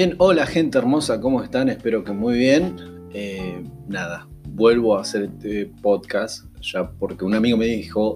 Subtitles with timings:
[0.00, 1.68] Bien, hola gente hermosa, ¿cómo están?
[1.68, 2.74] Espero que muy bien.
[3.12, 8.14] Eh, nada, vuelvo a hacer este podcast ya porque un amigo me dijo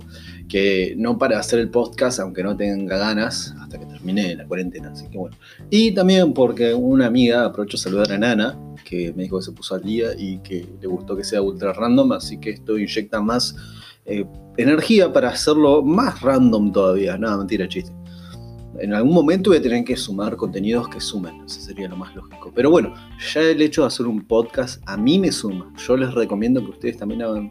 [0.48, 4.92] que no para hacer el podcast aunque no tenga ganas hasta que termine la cuarentena,
[4.92, 5.36] así que bueno.
[5.68, 9.52] Y también porque una amiga, aprovecho a saludar a Nana, que me dijo que se
[9.52, 13.20] puso al día y que le gustó que sea ultra random, así que esto inyecta
[13.20, 13.56] más
[14.06, 14.24] eh,
[14.56, 17.18] energía para hacerlo más random todavía.
[17.18, 17.92] Nada, mentira, chiste
[18.80, 22.14] en algún momento voy a tener que sumar contenidos que sumen, eso sería lo más
[22.14, 22.52] lógico.
[22.54, 22.94] Pero bueno,
[23.32, 25.72] ya el hecho de hacer un podcast a mí me suma.
[25.76, 27.50] Yo les recomiendo que ustedes también hagan,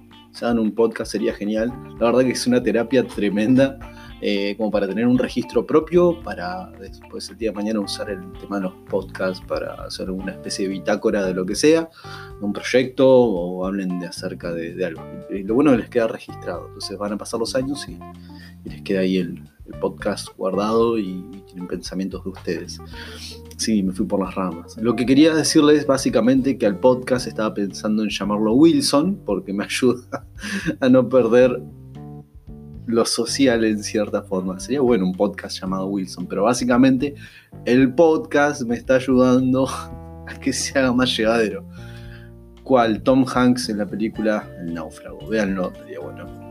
[0.60, 1.72] un podcast, sería genial.
[2.00, 3.78] La verdad que es una terapia tremenda,
[4.20, 8.20] eh, como para tener un registro propio, para después el día de mañana usar el
[8.40, 11.90] tema de los podcasts para hacer una especie de bitácora de lo que sea,
[12.40, 15.04] de un proyecto o hablen de acerca de, algo.
[15.30, 18.00] Y lo bueno es que les queda registrado, entonces van a pasar los años y
[18.68, 22.80] les queda ahí el, el podcast guardado y, tienen pensamientos de ustedes.
[23.58, 24.76] Sí, me fui por las ramas.
[24.78, 29.64] Lo que quería decirles básicamente que al podcast estaba pensando en llamarlo Wilson porque me
[29.66, 30.26] ayuda
[30.80, 31.62] a no perder
[32.88, 34.60] lo social en cierta forma.
[34.60, 37.16] Sería bueno un podcast llamado Wilson, pero básicamente
[37.66, 39.68] el podcast me está ayudando
[40.28, 41.66] a que se haga más llegadero.
[42.64, 43.04] ¿Cuál?
[43.04, 45.28] Tom Hanks en la película El náufrago.
[45.28, 46.44] Véanlo, sería bueno.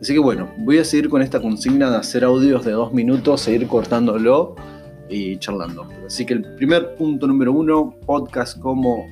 [0.00, 3.40] Así que bueno, voy a seguir con esta consigna de hacer audios de dos minutos,
[3.40, 4.54] seguir cortándolo
[5.08, 5.88] y charlando.
[6.06, 9.06] Así que el primer punto número uno, podcast como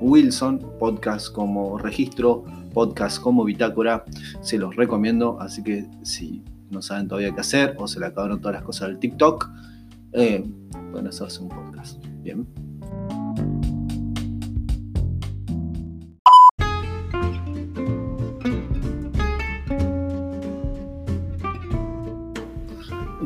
[0.00, 4.04] Wilson, podcast como registro, podcast como bitácora,
[4.42, 5.40] se los recomiendo.
[5.40, 8.88] Así que si no saben todavía qué hacer o se le acabaron todas las cosas
[8.88, 9.50] del TikTok,
[10.12, 10.44] eh,
[10.92, 12.04] bueno, eso hace un podcast.
[12.22, 12.67] Bien.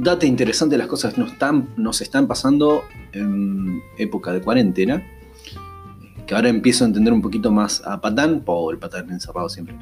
[0.03, 2.83] Data interesante, las cosas nos están, nos están pasando
[3.13, 5.07] en época de cuarentena.
[6.27, 9.77] Que ahora empiezo a entender un poquito más a Patán, pobre Patán encerrado siempre.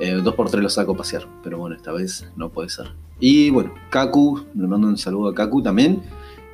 [0.00, 2.92] Eh, dos por tres lo saco a pasear, pero bueno, esta vez no puede ser.
[3.20, 6.02] Y bueno, Kaku, le mando un saludo a Kaku también,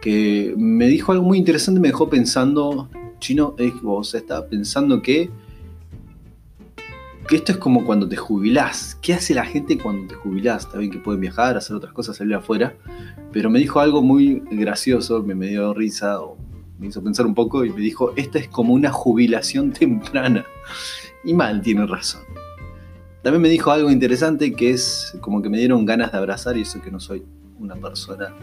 [0.00, 2.88] que me dijo algo muy interesante, me dejó pensando,
[3.18, 5.30] chino, vos estaba pensando que
[7.30, 8.98] que esto es como cuando te jubilás.
[9.00, 10.64] ¿Qué hace la gente cuando te jubilás?
[10.64, 12.74] Está bien que pueden viajar, hacer otras cosas, salir afuera,
[13.30, 16.36] pero me dijo algo muy gracioso, me, me dio risa o
[16.76, 20.44] me hizo pensar un poco y me dijo, esta es como una jubilación temprana.
[21.22, 22.22] Y mal, tiene razón.
[23.22, 26.62] También me dijo algo interesante que es como que me dieron ganas de abrazar y
[26.62, 27.22] eso que no soy
[27.60, 28.34] una persona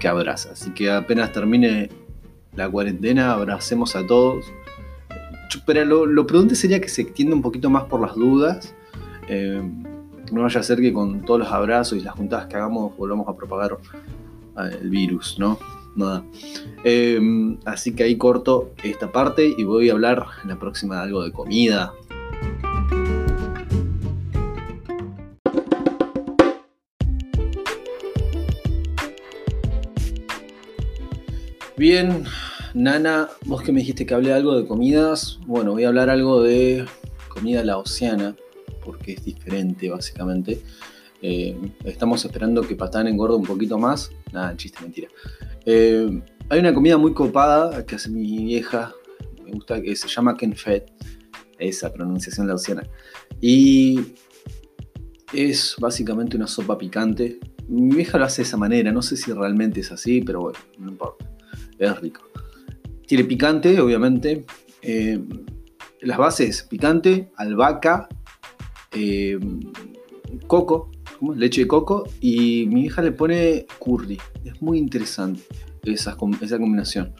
[0.00, 0.52] que abraza.
[0.52, 1.90] Así que apenas termine
[2.56, 4.46] la cuarentena, abracemos a todos
[5.64, 8.74] pero lo, prudente sería que se extienda un poquito más por las dudas.
[9.28, 9.62] Eh,
[10.32, 13.28] no vaya a ser que con todos los abrazos y las juntadas que hagamos volvamos
[13.28, 13.76] a propagar
[14.58, 15.58] eh, el virus, ¿no?
[15.96, 16.24] Nada.
[16.82, 17.20] Eh,
[17.64, 21.22] así que ahí corto esta parte y voy a hablar en la próxima de algo
[21.22, 21.92] de comida.
[31.76, 32.24] Bien,
[32.74, 36.42] Nana, vos que me dijiste que hablé algo de comidas, bueno, voy a hablar algo
[36.42, 36.84] de
[37.28, 38.34] comida laosiana,
[38.84, 40.60] porque es diferente básicamente.
[41.22, 44.10] Eh, estamos esperando que Patán engorde un poquito más.
[44.32, 45.08] Nada, chiste, mentira.
[45.64, 48.92] Eh, hay una comida muy copada que hace mi vieja,
[49.44, 50.90] me gusta, que se llama Kenfet,
[51.60, 52.82] esa pronunciación laosiana.
[53.40, 54.00] Y
[55.32, 57.38] es básicamente una sopa picante.
[57.68, 60.58] Mi vieja lo hace de esa manera, no sé si realmente es así, pero bueno,
[60.76, 61.30] no importa.
[61.78, 62.22] Es rico.
[63.06, 64.44] Tiene picante, obviamente.
[64.82, 65.20] Eh,
[66.00, 68.08] las bases, picante, albahaca,
[68.92, 69.38] eh,
[70.46, 70.90] coco,
[71.34, 74.18] leche de coco y mi hija le pone curry.
[74.44, 75.42] Es muy interesante
[75.82, 77.14] esa, esa combinación.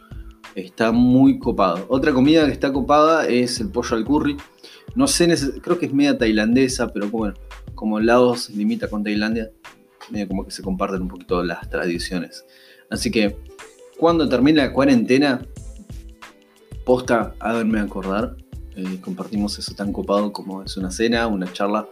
[0.54, 1.86] Está muy copado.
[1.88, 4.36] Otra comida que está copada es el pollo al curry.
[4.94, 7.34] No sé, creo que es media tailandesa, pero bueno,
[7.74, 9.50] como Laos limita con Tailandia,
[10.10, 12.44] medio como que se comparten un poquito las tradiciones.
[12.90, 13.36] Así que
[13.98, 15.44] cuando termine la cuarentena,
[16.84, 18.36] posta, háganme acordar.
[18.76, 21.88] Eh, compartimos eso tan copado como es una cena, una charla.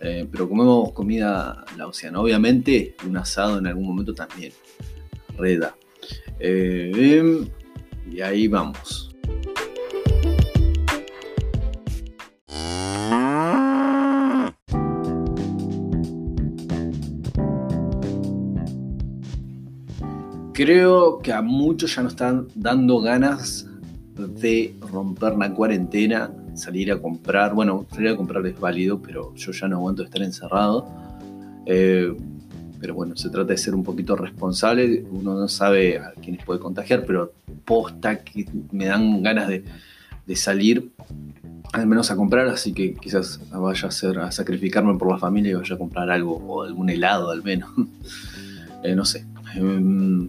[0.00, 2.20] Eh, pero comemos comida laosiana.
[2.20, 4.52] Obviamente, un asado en algún momento también.
[5.36, 5.76] Reda.
[6.40, 7.46] Eh,
[8.10, 9.08] y ahí vamos.
[20.52, 23.66] Creo que a muchos ya nos están dando ganas
[24.14, 27.54] de romper la cuarentena, salir a comprar.
[27.54, 30.86] Bueno, salir a comprar es válido, pero yo ya no aguanto estar encerrado.
[31.66, 32.14] Eh,
[32.80, 35.04] pero bueno, se trata de ser un poquito responsable.
[35.10, 37.32] Uno no sabe a quiénes puede contagiar, pero
[37.64, 39.64] posta que me dan ganas de,
[40.34, 40.90] salir,
[41.74, 45.50] al menos a comprar, así que quizás vaya a, hacer, a sacrificarme por la familia
[45.50, 47.70] y vaya a comprar algo, o algún helado al menos.
[48.84, 49.24] Eh, no sé.
[49.54, 50.28] Em,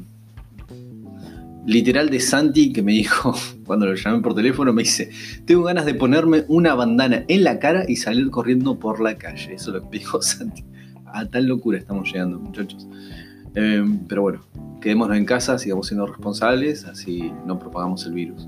[1.65, 5.10] literal de Santi que me dijo, cuando lo llamé por teléfono, me dice,
[5.45, 9.54] tengo ganas de ponerme una bandana en la cara y salir corriendo por la calle.
[9.54, 10.63] Eso es lo que dijo Santi
[11.13, 12.88] a tal locura estamos llegando, muchachos.
[13.54, 14.42] Em, pero bueno,
[14.81, 18.48] quedémonos en casa, sigamos siendo responsables, así no propagamos el virus.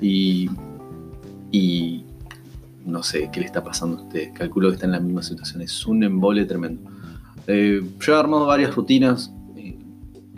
[0.00, 0.48] Y,
[2.84, 4.32] no sé qué le está pasando a usted.
[4.32, 5.60] Calculo que está en la misma situación.
[5.60, 6.90] Es un embole tremendo.
[7.46, 9.30] Eh, yo he armado varias rutinas.
[9.56, 9.76] Eh,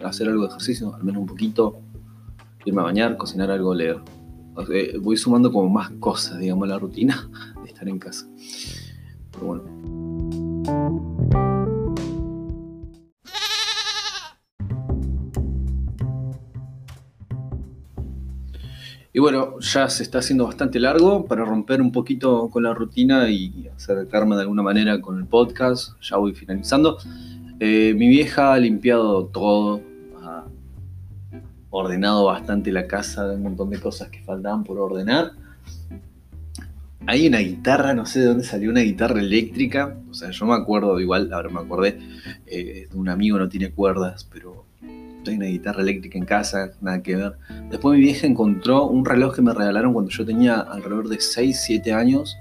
[0.05, 1.81] hacer algo de ejercicio, al menos un poquito.
[2.65, 4.01] Irme a bañar, cocinar algo, leer.
[5.01, 7.29] voy sumando como más cosas, digamos, a la rutina
[7.63, 8.27] de estar en casa.
[9.33, 9.81] Pero bueno.
[19.13, 23.29] Y bueno, ya se está haciendo bastante largo para romper un poquito con la rutina
[23.29, 26.01] y acercarme de alguna manera con el podcast.
[26.01, 26.97] Ya voy finalizando.
[27.59, 29.81] Eh, mi vieja ha limpiado todo,
[31.71, 35.33] ordenado bastante la casa, un montón de cosas que faltaban por ordenar.
[37.07, 39.97] Hay una guitarra, no sé de dónde salió una guitarra eléctrica.
[40.11, 41.99] O sea, yo me acuerdo, igual, ahora me acordé,
[42.47, 44.67] eh, un amigo no tiene cuerdas, pero
[45.27, 47.37] hay una guitarra eléctrica en casa, nada que ver.
[47.71, 51.61] Después mi vieja encontró un reloj que me regalaron cuando yo tenía alrededor de 6,
[51.61, 52.37] 7 años,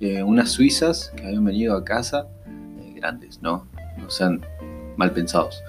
[0.00, 3.66] eh, unas suizas que habían venido a casa, eh, grandes, ¿no?
[3.98, 4.40] No sean
[4.96, 5.62] mal pensados.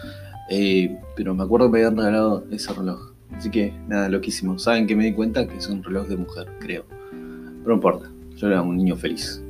[0.50, 3.12] Eh, pero me acuerdo que me habían regalado ese reloj.
[3.36, 4.58] Así que nada, loquísimo.
[4.58, 6.86] Saben que me di cuenta que es un reloj de mujer, creo.
[7.10, 9.44] Pero no importa, yo era un niño feliz.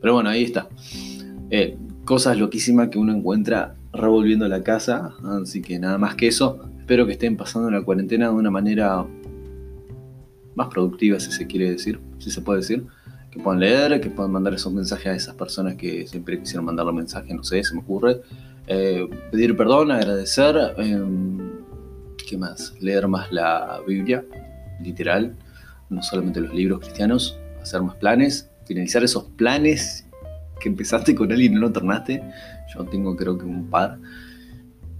[0.00, 0.68] Pero bueno, ahí está.
[2.04, 5.14] cosas loquísimas que uno encuentra revolviendo la casa.
[5.42, 6.68] Así que nada más que eso.
[6.78, 9.06] Espero que estén pasando la cuarentena de una manera
[10.54, 12.86] más productiva, si se quiere decir, si se puede decir.
[13.34, 16.86] Que puedan leer, que puedan mandar esos mensajes a esas personas que siempre quisieron mandar
[16.86, 18.20] los mensajes, no sé, se me ocurre.
[18.68, 20.56] Eh, pedir perdón, agradecer.
[20.78, 21.50] Em,
[22.28, 22.72] ¿Qué más?
[22.80, 24.24] Leer más la Biblia,
[24.80, 25.36] literal,
[25.90, 30.06] no solamente los libros cristianos, hacer más planes, finalizar esos planes
[30.60, 32.22] que empezaste con él y no lo terminaste.
[32.72, 33.98] Yo tengo creo que un par.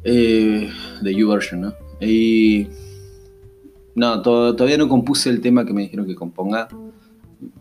[0.04, 0.70] Eh,
[1.00, 1.74] de YouVersion, ¿no?
[2.00, 2.68] Y...
[3.94, 6.68] No, todavía no compuse el tema que me dijeron que componga.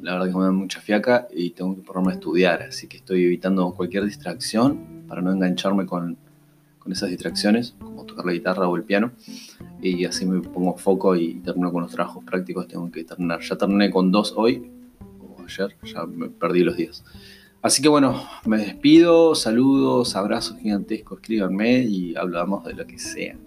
[0.02, 2.98] La verdad que me da mucha fiaca y tengo que ponerme a estudiar, así que
[2.98, 6.18] estoy evitando cualquier distracción para no engancharme con,
[6.80, 9.12] con esas distracciones, como tocar la guitarra o el piano.
[9.82, 12.68] Y así me pongo foco y termino con los trabajos prácticos.
[12.68, 13.42] Tengo que terminar.
[13.42, 14.70] Ya terminé con dos hoy,
[15.22, 17.04] o ayer, ya me perdí los días.
[17.62, 23.38] Así que bueno, me despido, saludos, abrazos gigantescos, escríbanme y hablamos de lo que sea.